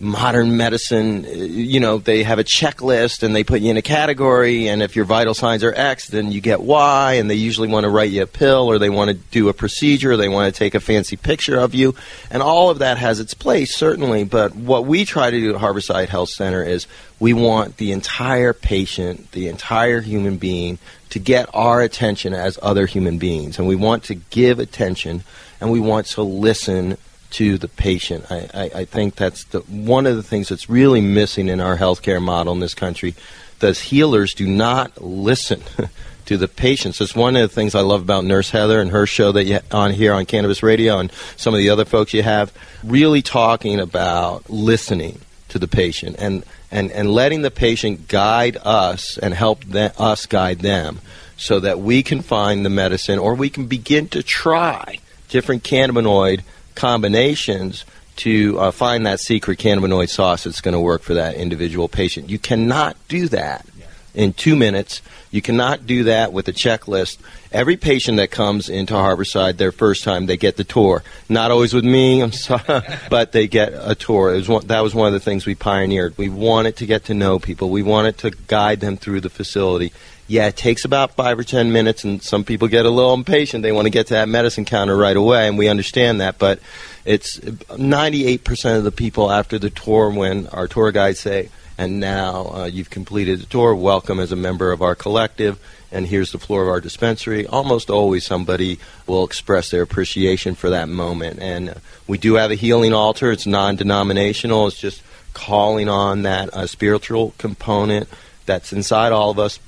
modern 0.00 0.56
medicine, 0.56 1.24
uh, 1.24 1.28
you 1.28 1.80
know, 1.80 1.98
they 1.98 2.22
have 2.22 2.38
a 2.38 2.44
checklist 2.44 3.22
and 3.22 3.34
they 3.34 3.44
put 3.44 3.60
you 3.60 3.70
in 3.70 3.76
a 3.76 3.82
category, 3.82 4.68
and 4.68 4.82
if 4.82 4.96
your 4.96 5.04
vital 5.04 5.34
signs 5.34 5.64
are 5.64 5.74
X, 5.74 6.08
then 6.08 6.32
you 6.32 6.40
get 6.40 6.60
Y, 6.60 7.14
and 7.14 7.30
they 7.30 7.34
usually 7.34 7.68
want 7.68 7.84
to 7.84 7.90
write 7.90 8.10
you 8.10 8.22
a 8.22 8.26
pill 8.26 8.70
or 8.70 8.78
they 8.78 8.90
want 8.90 9.10
to 9.10 9.14
do 9.14 9.48
a 9.48 9.54
procedure, 9.54 10.12
or 10.12 10.16
they 10.16 10.28
want 10.28 10.52
to 10.52 10.58
take 10.58 10.74
a 10.74 10.80
fancy 10.80 11.16
picture 11.16 11.58
of 11.58 11.74
you, 11.74 11.94
and 12.30 12.42
all 12.42 12.70
of 12.70 12.78
that 12.78 12.98
has 12.98 13.20
its 13.20 13.34
place, 13.34 13.74
certainly. 13.74 14.24
But 14.24 14.54
what 14.54 14.86
we 14.86 15.04
try 15.04 15.30
to 15.30 15.40
do 15.40 15.54
at 15.54 15.60
Harborside 15.60 16.08
Health 16.08 16.30
Center 16.30 16.62
is 16.62 16.86
we 17.20 17.32
want 17.32 17.76
the 17.78 17.92
entire 17.92 18.52
patient, 18.52 19.32
the 19.32 19.48
entire 19.48 20.00
human 20.00 20.36
being, 20.36 20.78
to 21.10 21.18
get 21.18 21.48
our 21.54 21.80
attention 21.80 22.34
as 22.34 22.58
other 22.62 22.86
human 22.86 23.18
beings, 23.18 23.58
and 23.58 23.66
we 23.66 23.76
want 23.76 24.04
to 24.04 24.14
give 24.14 24.58
attention, 24.58 25.24
and 25.60 25.72
we 25.72 25.80
want 25.80 26.06
to 26.06 26.22
listen 26.22 26.96
to 27.30 27.58
the 27.58 27.68
patient. 27.68 28.30
I, 28.30 28.48
I, 28.54 28.70
I 28.80 28.84
think 28.84 29.16
that's 29.16 29.44
the, 29.44 29.60
one 29.60 30.06
of 30.06 30.16
the 30.16 30.22
things 30.22 30.48
that's 30.48 30.70
really 30.70 31.00
missing 31.00 31.48
in 31.48 31.60
our 31.60 31.76
healthcare 31.76 32.22
model 32.22 32.52
in 32.52 32.60
this 32.60 32.74
country. 32.74 33.14
Those 33.58 33.80
healers 33.80 34.34
do 34.34 34.46
not 34.46 35.02
listen 35.02 35.62
to 36.26 36.36
the 36.36 36.48
patients. 36.48 37.00
It's 37.00 37.14
one 37.14 37.36
of 37.36 37.42
the 37.42 37.54
things 37.54 37.74
I 37.74 37.80
love 37.80 38.02
about 38.02 38.24
Nurse 38.24 38.50
Heather 38.50 38.80
and 38.80 38.90
her 38.90 39.06
show 39.06 39.32
that 39.32 39.44
you 39.44 39.60
on 39.72 39.92
here 39.92 40.12
on 40.12 40.26
Cannabis 40.26 40.62
Radio 40.62 40.98
and 40.98 41.12
some 41.36 41.54
of 41.54 41.58
the 41.58 41.70
other 41.70 41.84
folks 41.84 42.14
you 42.14 42.22
have, 42.22 42.52
really 42.84 43.22
talking 43.22 43.80
about 43.80 44.48
listening 44.48 45.20
to 45.48 45.58
the 45.58 45.68
patient 45.68 46.16
and, 46.18 46.44
and, 46.70 46.90
and 46.92 47.10
letting 47.10 47.42
the 47.42 47.50
patient 47.50 48.08
guide 48.08 48.56
us 48.62 49.18
and 49.18 49.34
help 49.34 49.64
them, 49.64 49.90
us 49.98 50.26
guide 50.26 50.60
them 50.60 51.00
so 51.36 51.60
that 51.60 51.78
we 51.80 52.02
can 52.02 52.20
find 52.20 52.64
the 52.64 52.70
medicine 52.70 53.18
or 53.18 53.34
we 53.34 53.48
can 53.48 53.66
begin 53.66 54.08
to 54.08 54.22
try 54.22 54.98
different 55.28 55.62
cannabinoid 55.62 56.42
combinations 56.78 57.84
to 58.16 58.58
uh, 58.58 58.70
find 58.70 59.04
that 59.04 59.20
secret 59.20 59.58
cannabinoid 59.58 60.08
sauce 60.08 60.44
that's 60.44 60.60
going 60.60 60.72
to 60.72 60.80
work 60.80 61.02
for 61.02 61.14
that 61.14 61.34
individual 61.34 61.88
patient. 61.88 62.30
You 62.30 62.38
cannot 62.38 62.96
do 63.08 63.28
that 63.28 63.66
in 64.14 64.32
two 64.32 64.56
minutes. 64.56 65.02
You 65.30 65.42
cannot 65.42 65.86
do 65.86 66.04
that 66.04 66.32
with 66.32 66.48
a 66.48 66.52
checklist. 66.52 67.18
Every 67.52 67.76
patient 67.76 68.18
that 68.18 68.30
comes 68.30 68.68
into 68.68 68.94
Harborside 68.94 69.56
their 69.56 69.72
first 69.72 70.04
time, 70.04 70.26
they 70.26 70.36
get 70.36 70.56
the 70.56 70.64
tour. 70.64 71.02
Not 71.28 71.50
always 71.50 71.74
with 71.74 71.84
me, 71.84 72.20
I'm 72.20 72.32
sorry, 72.32 72.82
but 73.10 73.32
they 73.32 73.48
get 73.48 73.72
a 73.74 73.94
tour. 73.94 74.32
Was 74.32 74.48
one, 74.48 74.66
that 74.68 74.80
was 74.80 74.94
one 74.94 75.08
of 75.08 75.12
the 75.12 75.20
things 75.20 75.46
we 75.46 75.54
pioneered. 75.54 76.16
We 76.16 76.28
wanted 76.28 76.76
to 76.76 76.86
get 76.86 77.04
to 77.06 77.14
know 77.14 77.38
people. 77.38 77.70
We 77.70 77.82
wanted 77.82 78.18
to 78.18 78.30
guide 78.46 78.80
them 78.80 78.96
through 78.96 79.20
the 79.20 79.30
facility 79.30 79.92
yeah, 80.28 80.46
it 80.46 80.56
takes 80.56 80.84
about 80.84 81.12
five 81.12 81.38
or 81.38 81.42
ten 81.42 81.72
minutes, 81.72 82.04
and 82.04 82.22
some 82.22 82.44
people 82.44 82.68
get 82.68 82.84
a 82.84 82.90
little 82.90 83.14
impatient. 83.14 83.62
They 83.62 83.72
want 83.72 83.86
to 83.86 83.90
get 83.90 84.08
to 84.08 84.14
that 84.14 84.28
medicine 84.28 84.66
counter 84.66 84.94
right 84.94 85.16
away, 85.16 85.48
and 85.48 85.56
we 85.56 85.68
understand 85.68 86.20
that. 86.20 86.38
But 86.38 86.60
it's 87.06 87.38
98% 87.38 88.76
of 88.76 88.84
the 88.84 88.92
people 88.92 89.32
after 89.32 89.58
the 89.58 89.70
tour, 89.70 90.10
when 90.10 90.46
our 90.48 90.68
tour 90.68 90.92
guides 90.92 91.20
say, 91.20 91.48
and 91.78 91.98
now 91.98 92.50
uh, 92.52 92.64
you've 92.66 92.90
completed 92.90 93.40
the 93.40 93.46
tour, 93.46 93.74
welcome 93.74 94.20
as 94.20 94.30
a 94.30 94.36
member 94.36 94.70
of 94.70 94.82
our 94.82 94.94
collective, 94.94 95.58
and 95.90 96.06
here's 96.06 96.32
the 96.32 96.38
floor 96.38 96.62
of 96.62 96.68
our 96.68 96.82
dispensary. 96.82 97.46
Almost 97.46 97.88
always 97.88 98.26
somebody 98.26 98.78
will 99.06 99.24
express 99.24 99.70
their 99.70 99.80
appreciation 99.80 100.54
for 100.54 100.68
that 100.68 100.90
moment. 100.90 101.38
And 101.38 101.80
we 102.06 102.18
do 102.18 102.34
have 102.34 102.50
a 102.50 102.54
healing 102.54 102.92
altar, 102.92 103.32
it's 103.32 103.46
non 103.46 103.76
denominational, 103.76 104.66
it's 104.66 104.78
just 104.78 105.02
calling 105.32 105.88
on 105.88 106.22
that 106.22 106.52
uh, 106.52 106.66
spiritual 106.66 107.32
component 107.38 108.08
that's 108.44 108.72
inside 108.72 109.12
all 109.12 109.30
of 109.30 109.38
us 109.38 109.58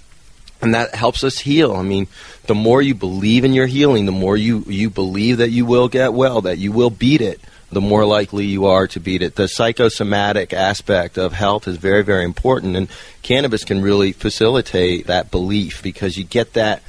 and 0.63 0.75
that 0.75 0.95
helps 0.95 1.25
us 1.25 1.39
heal. 1.39 1.73
I 1.73 1.83
mean, 1.83 2.07
the 2.47 2.55
more 2.55 2.83
you 2.83 2.95
believe 2.95 3.45
in 3.45 3.53
your 3.53 3.67
healing, 3.67 4.07
the 4.07 4.13
more 4.13 4.37
you, 4.37 4.65
you 4.67 4.91
believe 4.91 5.39
that 5.39 5.51
you 5.51 5.65
will 5.65 5.89
get 5.89 6.13
well, 6.13 6.43
that 6.43 6.59
you 6.59 6.73
will 6.73 6.91
beat 6.91 7.21
it, 7.21 7.41
the 7.73 7.81
more 7.81 8.05
likely 8.05 8.47
you 8.47 8.67
are 8.67 8.87
to 8.89 9.01
beat 9.01 9.23
it. 9.23 9.37
The 9.37 9.49
psychosomatic 9.49 10.53
aspect 10.53 11.19
of 11.19 11.33
health 11.33 11.69
is 11.69 11.77
very, 11.77 12.03
very 12.03 12.25
important, 12.25 12.77
and 12.77 12.89
cannabis 13.23 13.65
can 13.65 13.81
really 13.81 14.13
facilitate 14.13 15.07
that 15.07 15.31
belief 15.31 15.83
because 15.83 16.19
you 16.19 16.25
get 16.25 16.55
that 16.55 16.83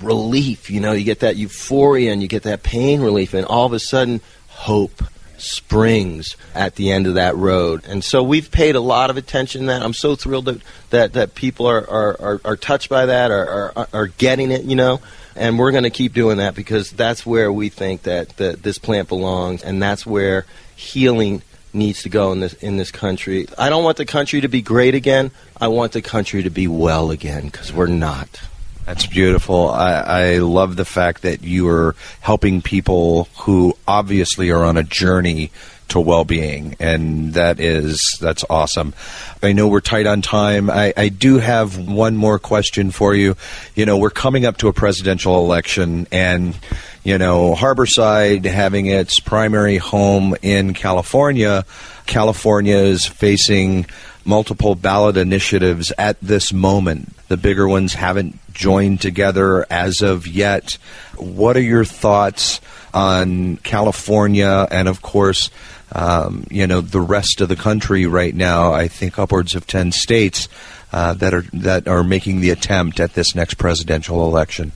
relief, 0.00 0.70
you 0.70 0.80
know, 0.80 0.92
you 0.92 1.04
get 1.04 1.20
that 1.20 1.36
euphoria 1.36 2.12
and 2.12 2.22
you 2.22 2.28
get 2.28 2.44
that 2.44 2.62
pain 2.62 3.00
relief, 3.00 3.34
and 3.34 3.46
all 3.46 3.66
of 3.66 3.72
a 3.72 3.80
sudden, 3.80 4.20
hope 4.48 5.02
springs 5.38 6.36
at 6.54 6.74
the 6.74 6.90
end 6.90 7.06
of 7.06 7.14
that 7.14 7.36
road. 7.36 7.84
And 7.86 8.02
so 8.02 8.22
we've 8.22 8.50
paid 8.50 8.76
a 8.76 8.80
lot 8.80 9.10
of 9.10 9.16
attention 9.16 9.62
to 9.62 9.66
that. 9.68 9.82
I'm 9.82 9.92
so 9.92 10.14
thrilled 10.14 10.46
that, 10.46 10.60
that, 10.90 11.12
that 11.14 11.34
people 11.34 11.66
are, 11.66 11.88
are, 11.88 12.20
are, 12.20 12.40
are 12.44 12.56
touched 12.56 12.88
by 12.88 13.06
that, 13.06 13.30
are, 13.30 13.72
are, 13.76 13.88
are 13.92 14.06
getting 14.06 14.50
it, 14.50 14.64
you 14.64 14.76
know. 14.76 15.00
And 15.36 15.58
we're 15.58 15.70
going 15.70 15.84
to 15.84 15.90
keep 15.90 16.14
doing 16.14 16.38
that 16.38 16.54
because 16.54 16.90
that's 16.90 17.24
where 17.24 17.52
we 17.52 17.68
think 17.68 18.02
that, 18.02 18.30
that 18.38 18.62
this 18.62 18.78
plant 18.78 19.08
belongs, 19.08 19.62
and 19.62 19.80
that's 19.80 20.04
where 20.04 20.46
healing 20.74 21.42
needs 21.72 22.02
to 22.02 22.08
go 22.08 22.32
in 22.32 22.40
this 22.40 22.54
in 22.54 22.76
this 22.76 22.90
country. 22.90 23.46
I 23.56 23.68
don't 23.68 23.84
want 23.84 23.98
the 23.98 24.06
country 24.06 24.40
to 24.40 24.48
be 24.48 24.62
great 24.62 24.94
again. 24.94 25.30
I 25.60 25.68
want 25.68 25.92
the 25.92 26.02
country 26.02 26.42
to 26.42 26.50
be 26.50 26.66
well 26.66 27.10
again 27.10 27.44
because 27.44 27.72
we're 27.72 27.86
not. 27.86 28.40
That's 28.88 29.04
beautiful. 29.04 29.68
I, 29.68 29.92
I, 30.00 30.38
love 30.38 30.76
the 30.76 30.84
fact 30.86 31.20
that 31.20 31.42
you 31.42 31.68
are 31.68 31.94
helping 32.20 32.62
people 32.62 33.28
who 33.40 33.76
obviously 33.86 34.50
are 34.50 34.64
on 34.64 34.78
a 34.78 34.82
journey 34.82 35.50
to 35.88 36.00
well-being, 36.00 36.74
and 36.80 37.34
that 37.34 37.60
is 37.60 38.16
that's 38.18 38.46
awesome. 38.48 38.94
I 39.42 39.52
know 39.52 39.68
we're 39.68 39.82
tight 39.82 40.06
on 40.06 40.22
time. 40.22 40.70
I, 40.70 40.94
I 40.96 41.10
do 41.10 41.36
have 41.36 41.76
one 41.76 42.16
more 42.16 42.38
question 42.38 42.90
for 42.90 43.14
you. 43.14 43.36
You 43.74 43.84
know, 43.84 43.98
we're 43.98 44.08
coming 44.08 44.46
up 44.46 44.56
to 44.58 44.68
a 44.68 44.72
presidential 44.72 45.44
election, 45.44 46.06
and 46.10 46.58
you 47.04 47.18
know, 47.18 47.54
Harborside 47.54 48.46
having 48.46 48.86
its 48.86 49.20
primary 49.20 49.76
home 49.76 50.34
in 50.40 50.72
California. 50.72 51.66
California 52.06 52.78
is 52.78 53.04
facing 53.04 53.84
multiple 54.28 54.74
ballot 54.74 55.16
initiatives 55.16 55.90
at 55.96 56.20
this 56.20 56.52
moment. 56.52 57.16
The 57.28 57.38
bigger 57.38 57.66
ones 57.66 57.94
haven't 57.94 58.38
joined 58.52 59.00
together 59.00 59.66
as 59.70 60.02
of 60.02 60.26
yet. 60.26 60.76
What 61.16 61.56
are 61.56 61.62
your 61.62 61.86
thoughts 61.86 62.60
on 62.92 63.56
California 63.56 64.68
and, 64.70 64.86
of 64.86 65.00
course, 65.00 65.50
um, 65.90 66.46
you 66.50 66.66
know 66.66 66.82
the 66.82 67.00
rest 67.00 67.40
of 67.40 67.48
the 67.48 67.56
country 67.56 68.04
right 68.04 68.34
now? 68.34 68.72
I 68.72 68.88
think 68.88 69.18
upwards 69.18 69.54
of 69.54 69.66
ten 69.66 69.90
states 69.90 70.46
uh, 70.92 71.14
that 71.14 71.32
are 71.32 71.44
that 71.54 71.88
are 71.88 72.04
making 72.04 72.40
the 72.40 72.50
attempt 72.50 73.00
at 73.00 73.14
this 73.14 73.34
next 73.34 73.54
presidential 73.54 74.26
election. 74.26 74.72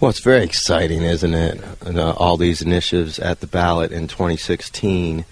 Well, 0.00 0.08
it's 0.08 0.20
very 0.20 0.42
exciting, 0.42 1.02
isn't 1.02 1.34
it? 1.34 1.62
Uh, 1.84 2.12
all 2.12 2.36
these 2.38 2.62
initiatives 2.62 3.18
at 3.18 3.40
the 3.40 3.46
ballot 3.46 3.92
in 3.92 4.08
2016 4.08 5.26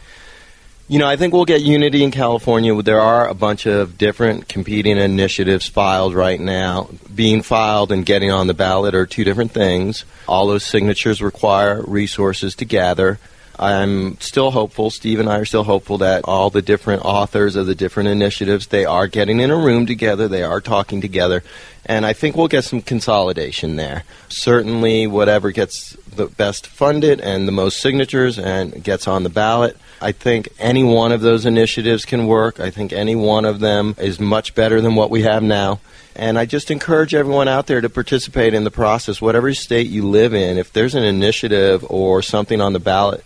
you 0.92 0.98
know, 0.98 1.08
I 1.08 1.16
think 1.16 1.32
we'll 1.32 1.46
get 1.46 1.62
unity 1.62 2.04
in 2.04 2.10
California. 2.10 2.82
There 2.82 3.00
are 3.00 3.26
a 3.26 3.32
bunch 3.32 3.64
of 3.64 3.96
different 3.96 4.46
competing 4.46 4.98
initiatives 4.98 5.66
filed 5.66 6.14
right 6.14 6.38
now. 6.38 6.90
Being 7.14 7.40
filed 7.40 7.92
and 7.92 8.04
getting 8.04 8.30
on 8.30 8.46
the 8.46 8.52
ballot 8.52 8.94
are 8.94 9.06
two 9.06 9.24
different 9.24 9.52
things. 9.52 10.04
All 10.28 10.46
those 10.46 10.64
signatures 10.64 11.22
require 11.22 11.82
resources 11.86 12.54
to 12.56 12.66
gather. 12.66 13.18
I'm 13.58 14.18
still 14.20 14.50
hopeful. 14.50 14.90
Steve 14.90 15.20
and 15.20 15.28
I 15.28 15.38
are 15.38 15.44
still 15.44 15.64
hopeful 15.64 15.98
that 15.98 16.24
all 16.24 16.50
the 16.50 16.62
different 16.62 17.04
authors 17.04 17.56
of 17.56 17.66
the 17.66 17.74
different 17.74 18.08
initiatives 18.08 18.66
they 18.66 18.84
are 18.84 19.06
getting 19.06 19.40
in 19.40 19.50
a 19.50 19.56
room 19.56 19.86
together. 19.86 20.28
They 20.28 20.42
are 20.42 20.60
talking 20.60 21.00
together, 21.00 21.42
and 21.84 22.06
I 22.06 22.12
think 22.12 22.36
we'll 22.36 22.48
get 22.48 22.64
some 22.64 22.82
consolidation 22.82 23.76
there. 23.76 24.04
Certainly, 24.28 25.06
whatever 25.06 25.50
gets 25.50 25.96
the 26.14 26.26
best 26.26 26.66
funded 26.66 27.20
and 27.20 27.46
the 27.46 27.52
most 27.52 27.80
signatures 27.80 28.38
and 28.38 28.82
gets 28.82 29.06
on 29.06 29.22
the 29.22 29.30
ballot 29.30 29.76
I 30.02 30.10
think 30.10 30.48
any 30.58 30.82
one 30.82 31.12
of 31.12 31.20
those 31.20 31.46
initiatives 31.46 32.04
can 32.04 32.26
work. 32.26 32.58
I 32.58 32.70
think 32.70 32.92
any 32.92 33.14
one 33.14 33.44
of 33.44 33.60
them 33.60 33.94
is 33.98 34.18
much 34.18 34.54
better 34.54 34.80
than 34.80 34.96
what 34.96 35.10
we 35.10 35.22
have 35.22 35.44
now. 35.44 35.78
And 36.16 36.38
I 36.38 36.44
just 36.44 36.72
encourage 36.72 37.14
everyone 37.14 37.46
out 37.46 37.68
there 37.68 37.80
to 37.80 37.88
participate 37.88 38.52
in 38.52 38.64
the 38.64 38.70
process, 38.70 39.22
whatever 39.22 39.54
state 39.54 39.86
you 39.86 40.06
live 40.06 40.34
in. 40.34 40.58
If 40.58 40.72
there's 40.72 40.96
an 40.96 41.04
initiative 41.04 41.86
or 41.88 42.20
something 42.20 42.60
on 42.60 42.72
the 42.72 42.80
ballot 42.80 43.24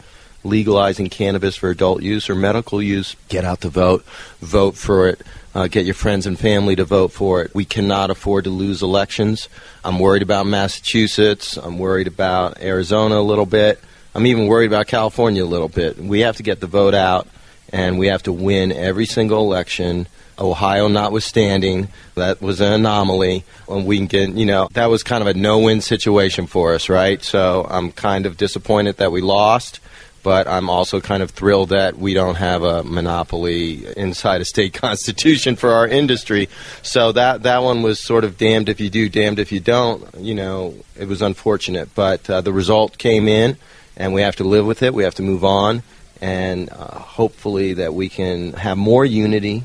legalizing 0.49 1.09
cannabis 1.09 1.57
for 1.57 1.71
adult 1.71 2.03
use 2.03 2.31
or 2.31 2.35
medical 2.35 2.81
use, 2.83 3.17
get 3.29 3.45
out 3.45 3.61
to 3.63 3.69
vote, 3.69 4.05
vote 4.41 4.77
for 4.77 5.09
it. 5.09 5.21
Uh, 5.55 5.69
get 5.69 5.87
your 5.87 5.95
friends 5.95 6.27
and 6.27 6.39
family 6.39 6.77
to 6.77 6.85
vote 6.85 7.13
for 7.13 7.41
it. 7.41 7.55
We 7.55 7.65
cannot 7.65 8.11
afford 8.11 8.45
to 8.45 8.51
lose 8.51 8.83
elections. 8.83 9.49
I'm 9.83 9.99
worried 9.99 10.21
about 10.21 10.47
Massachusetts. 10.47 11.57
I'm 11.57 11.79
worried 11.79 12.07
about 12.07 12.61
Arizona 12.61 13.19
a 13.19 13.23
little 13.23 13.47
bit. 13.47 13.81
I'm 14.15 14.27
even 14.27 14.49
worried 14.49 14.67
about 14.67 14.87
California 14.87 15.43
a 15.43 15.47
little 15.47 15.71
bit. 15.71 15.97
We 15.97 16.21
have 16.21 16.37
to 16.37 16.43
get 16.43 16.61
the 16.61 16.67
vote 16.67 16.95
out, 16.95 17.27
and 17.73 17.99
we 17.99 18.09
have 18.09 18.23
to 18.25 18.35
win 18.35 18.71
every 18.71 19.07
single 19.07 19.41
election. 19.41 20.09
Ohio 20.39 20.89
notwithstanding, 20.89 21.89
that 22.17 22.43
was 22.43 22.61
an 22.61 22.75
anomaly. 22.75 23.45
When 23.65 23.87
we 23.87 23.97
can 23.97 24.07
get, 24.09 24.29
you 24.31 24.45
know, 24.45 24.69
that 24.73 24.91
was 24.91 25.03
kind 25.03 25.23
of 25.23 25.27
a 25.27 25.39
no-win 25.39 25.81
situation 25.81 26.47
for 26.47 26.75
us, 26.75 26.91
right? 26.91 27.25
So 27.25 27.67
I'm 27.69 27.93
kind 27.93 28.27
of 28.27 28.37
disappointed 28.37 28.99
that 28.99 29.11
we 29.11 29.23
lost, 29.23 29.81
but 30.27 30.49
I'm 30.49 30.69
also 30.69 31.01
kind 31.01 31.23
of 31.23 31.31
thrilled 31.31 31.69
that 31.69 31.97
we 31.97 32.13
don't 32.13 32.35
have 32.35 32.65
a 32.65 32.83
monopoly 32.83 33.87
inside 33.97 34.41
a 34.41 34.45
state 34.45 34.75
constitution 34.87 35.55
for 35.55 35.71
our 35.71 35.87
industry. 35.87 36.49
So 36.83 37.13
that 37.13 37.45
that 37.45 37.63
one 37.63 37.83
was 37.83 38.01
sort 38.01 38.25
of 38.25 38.37
damned 38.37 38.69
if 38.69 38.81
you 38.81 38.91
do, 38.91 39.09
damned 39.09 39.39
if 39.39 39.53
you 39.53 39.61
don't. 39.61 40.05
You 40.19 40.35
know, 40.35 40.75
it 40.99 41.07
was 41.07 41.23
unfortunate, 41.23 41.95
but 41.95 42.29
uh, 42.29 42.41
the 42.41 42.53
result 42.53 42.99
came 42.99 43.29
in 43.29 43.57
and 43.97 44.13
we 44.13 44.23
have 44.23 44.35
to 44.37 44.43
live 44.43 44.67
with 44.67 44.83
it. 44.83 44.93
We 44.93 45.05
have 45.05 45.15
to 45.15 45.23
move 45.23 45.45
on. 45.45 45.85
and 46.21 46.71
uh, 46.71 46.99
hopefully 46.99 47.75
that 47.75 47.95
we 47.95 48.09
can 48.09 48.55
have 48.55 48.77
more 48.77 49.05
unity 49.05 49.63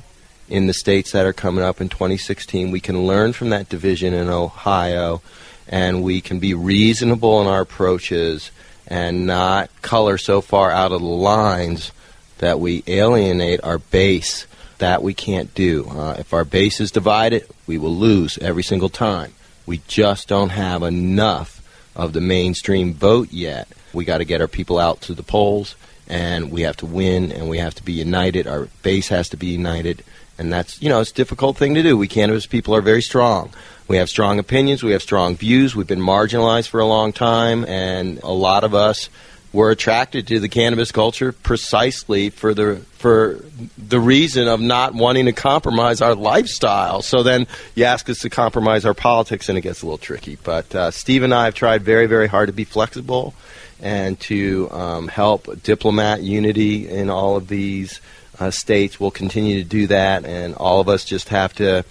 in 0.48 0.68
the 0.68 0.76
states 0.76 1.12
that 1.14 1.26
are 1.26 1.34
coming 1.34 1.64
up 1.64 1.82
in 1.82 1.90
2016. 1.90 2.70
We 2.70 2.82
can 2.82 3.08
learn 3.08 3.34
from 3.34 3.50
that 3.50 3.68
division 3.68 4.14
in 4.14 4.30
Ohio, 4.30 5.24
and 5.68 6.04
we 6.04 6.22
can 6.22 6.38
be 6.38 6.54
reasonable 6.54 7.42
in 7.42 7.48
our 7.48 7.62
approaches 7.62 8.52
and 8.92 9.26
not 9.26 9.70
color 9.82 10.18
so 10.18 10.42
far 10.42 10.70
out 10.70 10.92
of 10.92 11.00
the 11.00 11.08
lines 11.08 11.94
that 12.40 12.60
we 12.60 12.84
alienate 12.88 13.64
our 13.64 13.78
base. 13.78 14.46
That 14.80 15.02
we 15.02 15.14
can't 15.14 15.54
do. 15.54 15.88
Uh, 15.88 16.16
if 16.20 16.34
our 16.34 16.44
base 16.44 16.82
is 16.82 16.92
divided, 16.92 17.48
we 17.68 17.78
will 17.78 17.96
lose 17.96 18.38
every 18.40 18.64
single 18.64 18.90
time. 18.90 19.34
We 19.66 19.82
just 19.88 20.28
don't 20.28 20.50
have 20.50 20.84
enough 20.84 21.62
of 21.96 22.12
the 22.12 22.20
mainstream 22.20 22.94
vote 22.94 23.32
yet. 23.32 23.70
We 23.94 24.04
got 24.04 24.18
to 24.18 24.26
get 24.26 24.42
our 24.42 24.48
people 24.48 24.78
out 24.78 25.02
to 25.02 25.14
the 25.14 25.24
polls, 25.24 25.76
and 26.10 26.52
we 26.52 26.64
have 26.64 26.76
to 26.78 26.86
win, 26.86 27.32
and 27.32 27.48
we 27.48 27.60
have 27.60 27.76
to 27.76 27.84
be 27.84 27.94
united. 27.94 28.46
Our 28.46 28.68
base 28.82 29.08
has 29.10 29.30
to 29.30 29.38
be 29.38 29.48
united, 29.48 30.04
and 30.42 30.52
that's 30.52 30.82
you 30.82 30.90
know 30.90 31.00
it's 31.00 31.12
a 31.12 31.14
difficult 31.14 31.56
thing 31.56 31.76
to 31.76 31.84
do. 31.84 31.96
We 31.96 32.08
cannabis 32.08 32.48
people 32.48 32.76
are 32.76 32.82
very 32.82 33.04
strong. 33.04 33.54
We 33.88 33.98
have 33.98 34.10
strong 34.10 34.40
opinions. 34.40 34.84
We 34.84 34.92
have 34.92 35.02
strong 35.02 35.36
views. 35.36 35.76
We've 35.76 35.88
been 35.88 36.02
marginalized 36.02 36.68
for 36.68 36.80
a 36.80 36.86
long 36.86 37.14
time, 37.14 37.64
and 37.66 38.20
a 38.24 38.32
lot 38.32 38.64
of 38.64 38.74
us 38.74 39.10
were 39.54 39.70
attracted 39.70 40.28
to 40.28 40.40
the 40.40 40.50
cannabis 40.50 40.92
culture 40.92 41.32
precisely 41.32 42.32
for 42.32 42.56
the 42.56 42.78
for 42.94 43.40
the 43.78 44.00
reason 44.00 44.48
of 44.48 44.60
not 44.60 44.96
wanting 44.96 45.26
to 45.26 45.32
compromise 45.32 46.02
our 46.02 46.16
lifestyle. 46.16 47.04
So 47.04 47.22
then 47.22 47.46
you 47.76 47.84
ask 47.84 48.10
us 48.10 48.20
to 48.20 48.30
compromise 48.30 48.84
our 48.84 48.96
politics, 48.96 49.48
and 49.48 49.60
it 49.60 49.62
gets 49.62 49.84
a 49.84 49.86
little 49.86 50.00
tricky. 50.00 50.38
But 50.44 50.74
uh, 50.74 50.90
Steve 50.90 51.22
and 51.22 51.36
I 51.36 51.46
have 51.46 51.54
tried 51.54 51.84
very, 51.84 52.08
very 52.08 52.28
hard 52.28 52.48
to 52.48 52.54
be 52.54 52.64
flexible 52.64 53.36
and 53.80 54.20
to 54.22 54.70
um, 54.72 55.08
help 55.08 55.62
diplomat 55.62 56.24
unity 56.24 56.90
in 56.90 57.12
all 57.12 57.36
of 57.36 57.48
these 57.48 58.00
uh, 58.42 58.52
states. 58.52 59.00
We'll 59.00 59.12
continue 59.12 59.64
to 59.64 59.68
do 59.68 59.88
that, 59.88 60.26
and 60.26 60.56
all 60.56 60.80
of 60.80 60.90
us 60.90 61.06
just 61.06 61.30
have 61.30 61.54
to 61.56 61.86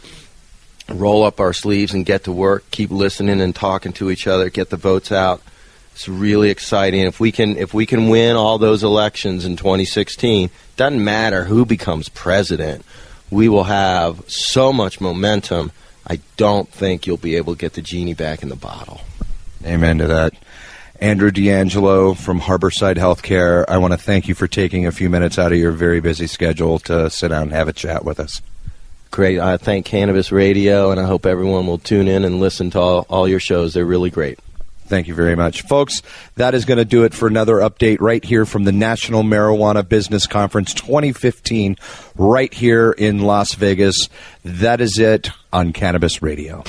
roll 0.88 1.24
up 1.24 1.40
our 1.40 1.52
sleeves 1.52 1.94
and 1.94 2.04
get 2.04 2.24
to 2.24 2.32
work, 2.32 2.70
keep 2.70 2.90
listening 2.90 3.40
and 3.40 3.54
talking 3.54 3.92
to 3.94 4.10
each 4.10 4.26
other, 4.26 4.50
get 4.50 4.70
the 4.70 4.76
votes 4.76 5.12
out 5.12 5.40
it's 6.00 6.08
really 6.08 6.48
exciting. 6.48 7.00
If 7.02 7.20
we 7.20 7.30
can 7.30 7.58
if 7.58 7.74
we 7.74 7.84
can 7.84 8.08
win 8.08 8.34
all 8.34 8.56
those 8.56 8.82
elections 8.82 9.44
in 9.44 9.56
2016, 9.56 10.48
doesn't 10.76 11.04
matter 11.04 11.44
who 11.44 11.66
becomes 11.66 12.08
president. 12.08 12.86
We 13.30 13.50
will 13.50 13.64
have 13.64 14.24
so 14.26 14.72
much 14.72 14.98
momentum. 14.98 15.72
I 16.06 16.20
don't 16.38 16.70
think 16.70 17.06
you'll 17.06 17.18
be 17.18 17.36
able 17.36 17.54
to 17.54 17.58
get 17.58 17.74
the 17.74 17.82
genie 17.82 18.14
back 18.14 18.42
in 18.42 18.48
the 18.48 18.56
bottle. 18.56 19.02
Amen 19.62 19.98
to 19.98 20.06
that. 20.06 20.32
Andrew 21.00 21.30
DeAngelo 21.30 22.14
from 22.14 22.40
Harborside 22.40 22.96
Healthcare, 22.96 23.64
I 23.68 23.78
want 23.78 23.94
to 23.94 23.98
thank 23.98 24.28
you 24.28 24.34
for 24.34 24.46
taking 24.46 24.86
a 24.86 24.92
few 24.92 25.08
minutes 25.08 25.38
out 25.38 25.50
of 25.50 25.56
your 25.56 25.72
very 25.72 26.00
busy 26.00 26.26
schedule 26.26 26.78
to 26.80 27.08
sit 27.08 27.28
down 27.28 27.44
and 27.44 27.52
have 27.52 27.68
a 27.68 27.72
chat 27.72 28.04
with 28.04 28.20
us. 28.20 28.42
Great. 29.10 29.40
I 29.40 29.56
thank 29.56 29.86
Cannabis 29.86 30.30
Radio, 30.30 30.90
and 30.90 31.00
I 31.00 31.04
hope 31.04 31.24
everyone 31.24 31.66
will 31.66 31.78
tune 31.78 32.06
in 32.06 32.22
and 32.24 32.38
listen 32.38 32.70
to 32.72 32.78
all, 32.78 33.06
all 33.08 33.26
your 33.26 33.40
shows. 33.40 33.72
They're 33.72 33.86
really 33.86 34.10
great. 34.10 34.38
Thank 34.86 35.08
you 35.08 35.14
very 35.14 35.36
much. 35.36 35.62
Folks, 35.62 36.02
that 36.34 36.54
is 36.54 36.66
going 36.66 36.78
to 36.78 36.84
do 36.84 37.04
it 37.04 37.14
for 37.14 37.26
another 37.26 37.56
update 37.56 38.00
right 38.00 38.22
here 38.22 38.44
from 38.44 38.64
the 38.64 38.72
National 38.72 39.22
Marijuana 39.22 39.88
Business 39.88 40.26
Conference 40.26 40.74
2015, 40.74 41.76
right 42.16 42.52
here 42.52 42.92
in 42.92 43.20
Las 43.20 43.54
Vegas. 43.54 44.08
That 44.44 44.82
is 44.82 44.98
it 44.98 45.30
on 45.50 45.72
Cannabis 45.72 46.20
Radio. 46.20 46.62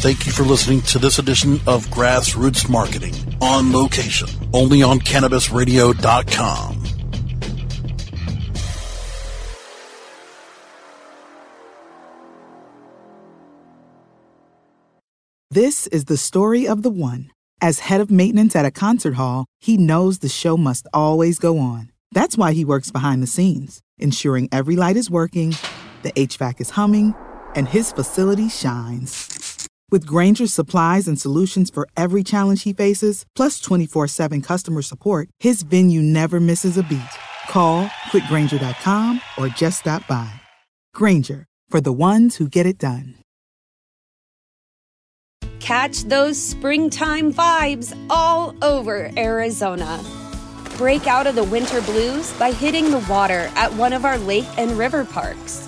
Thank 0.00 0.26
you 0.26 0.32
for 0.32 0.44
listening 0.44 0.82
to 0.82 1.00
this 1.00 1.18
edition 1.18 1.54
of 1.66 1.86
Grassroots 1.86 2.68
Marketing 2.68 3.14
on 3.40 3.72
location, 3.72 4.28
only 4.52 4.80
on 4.80 5.00
CannabisRadio.com. 5.00 6.84
This 15.50 15.88
is 15.88 16.04
the 16.04 16.16
story 16.16 16.68
of 16.68 16.84
the 16.84 16.90
one. 16.90 17.32
As 17.60 17.80
head 17.80 18.00
of 18.00 18.08
maintenance 18.08 18.54
at 18.54 18.64
a 18.64 18.70
concert 18.70 19.14
hall, 19.14 19.46
he 19.58 19.76
knows 19.76 20.20
the 20.20 20.28
show 20.28 20.56
must 20.56 20.86
always 20.94 21.40
go 21.40 21.58
on. 21.58 21.90
That's 22.12 22.38
why 22.38 22.52
he 22.52 22.64
works 22.64 22.92
behind 22.92 23.20
the 23.20 23.26
scenes, 23.26 23.80
ensuring 23.98 24.48
every 24.52 24.76
light 24.76 24.96
is 24.96 25.10
working, 25.10 25.56
the 26.02 26.12
HVAC 26.12 26.60
is 26.60 26.70
humming, 26.70 27.16
and 27.56 27.66
his 27.66 27.90
facility 27.90 28.48
shines. 28.48 29.37
With 29.90 30.04
Grainger's 30.04 30.52
supplies 30.52 31.08
and 31.08 31.18
solutions 31.18 31.70
for 31.70 31.88
every 31.96 32.22
challenge 32.22 32.64
he 32.64 32.74
faces, 32.74 33.24
plus 33.34 33.58
24 33.58 34.08
7 34.08 34.42
customer 34.42 34.82
support, 34.82 35.28
his 35.40 35.62
venue 35.62 36.02
never 36.02 36.40
misses 36.40 36.76
a 36.76 36.82
beat. 36.82 37.16
Call 37.48 37.86
quickgranger.com 38.10 39.20
or 39.38 39.48
just 39.48 39.80
stop 39.80 40.06
by. 40.06 40.30
Granger, 40.94 41.46
for 41.68 41.80
the 41.80 41.92
ones 41.92 42.36
who 42.36 42.48
get 42.48 42.66
it 42.66 42.78
done. 42.78 43.14
Catch 45.60 46.04
those 46.04 46.40
springtime 46.40 47.32
vibes 47.32 47.96
all 48.10 48.54
over 48.62 49.10
Arizona. 49.16 50.02
Break 50.76 51.06
out 51.06 51.26
of 51.26 51.34
the 51.34 51.44
winter 51.44 51.80
blues 51.82 52.32
by 52.38 52.52
hitting 52.52 52.90
the 52.90 53.04
water 53.08 53.50
at 53.54 53.72
one 53.74 53.92
of 53.92 54.04
our 54.04 54.18
lake 54.18 54.46
and 54.58 54.72
river 54.72 55.04
parks. 55.04 55.67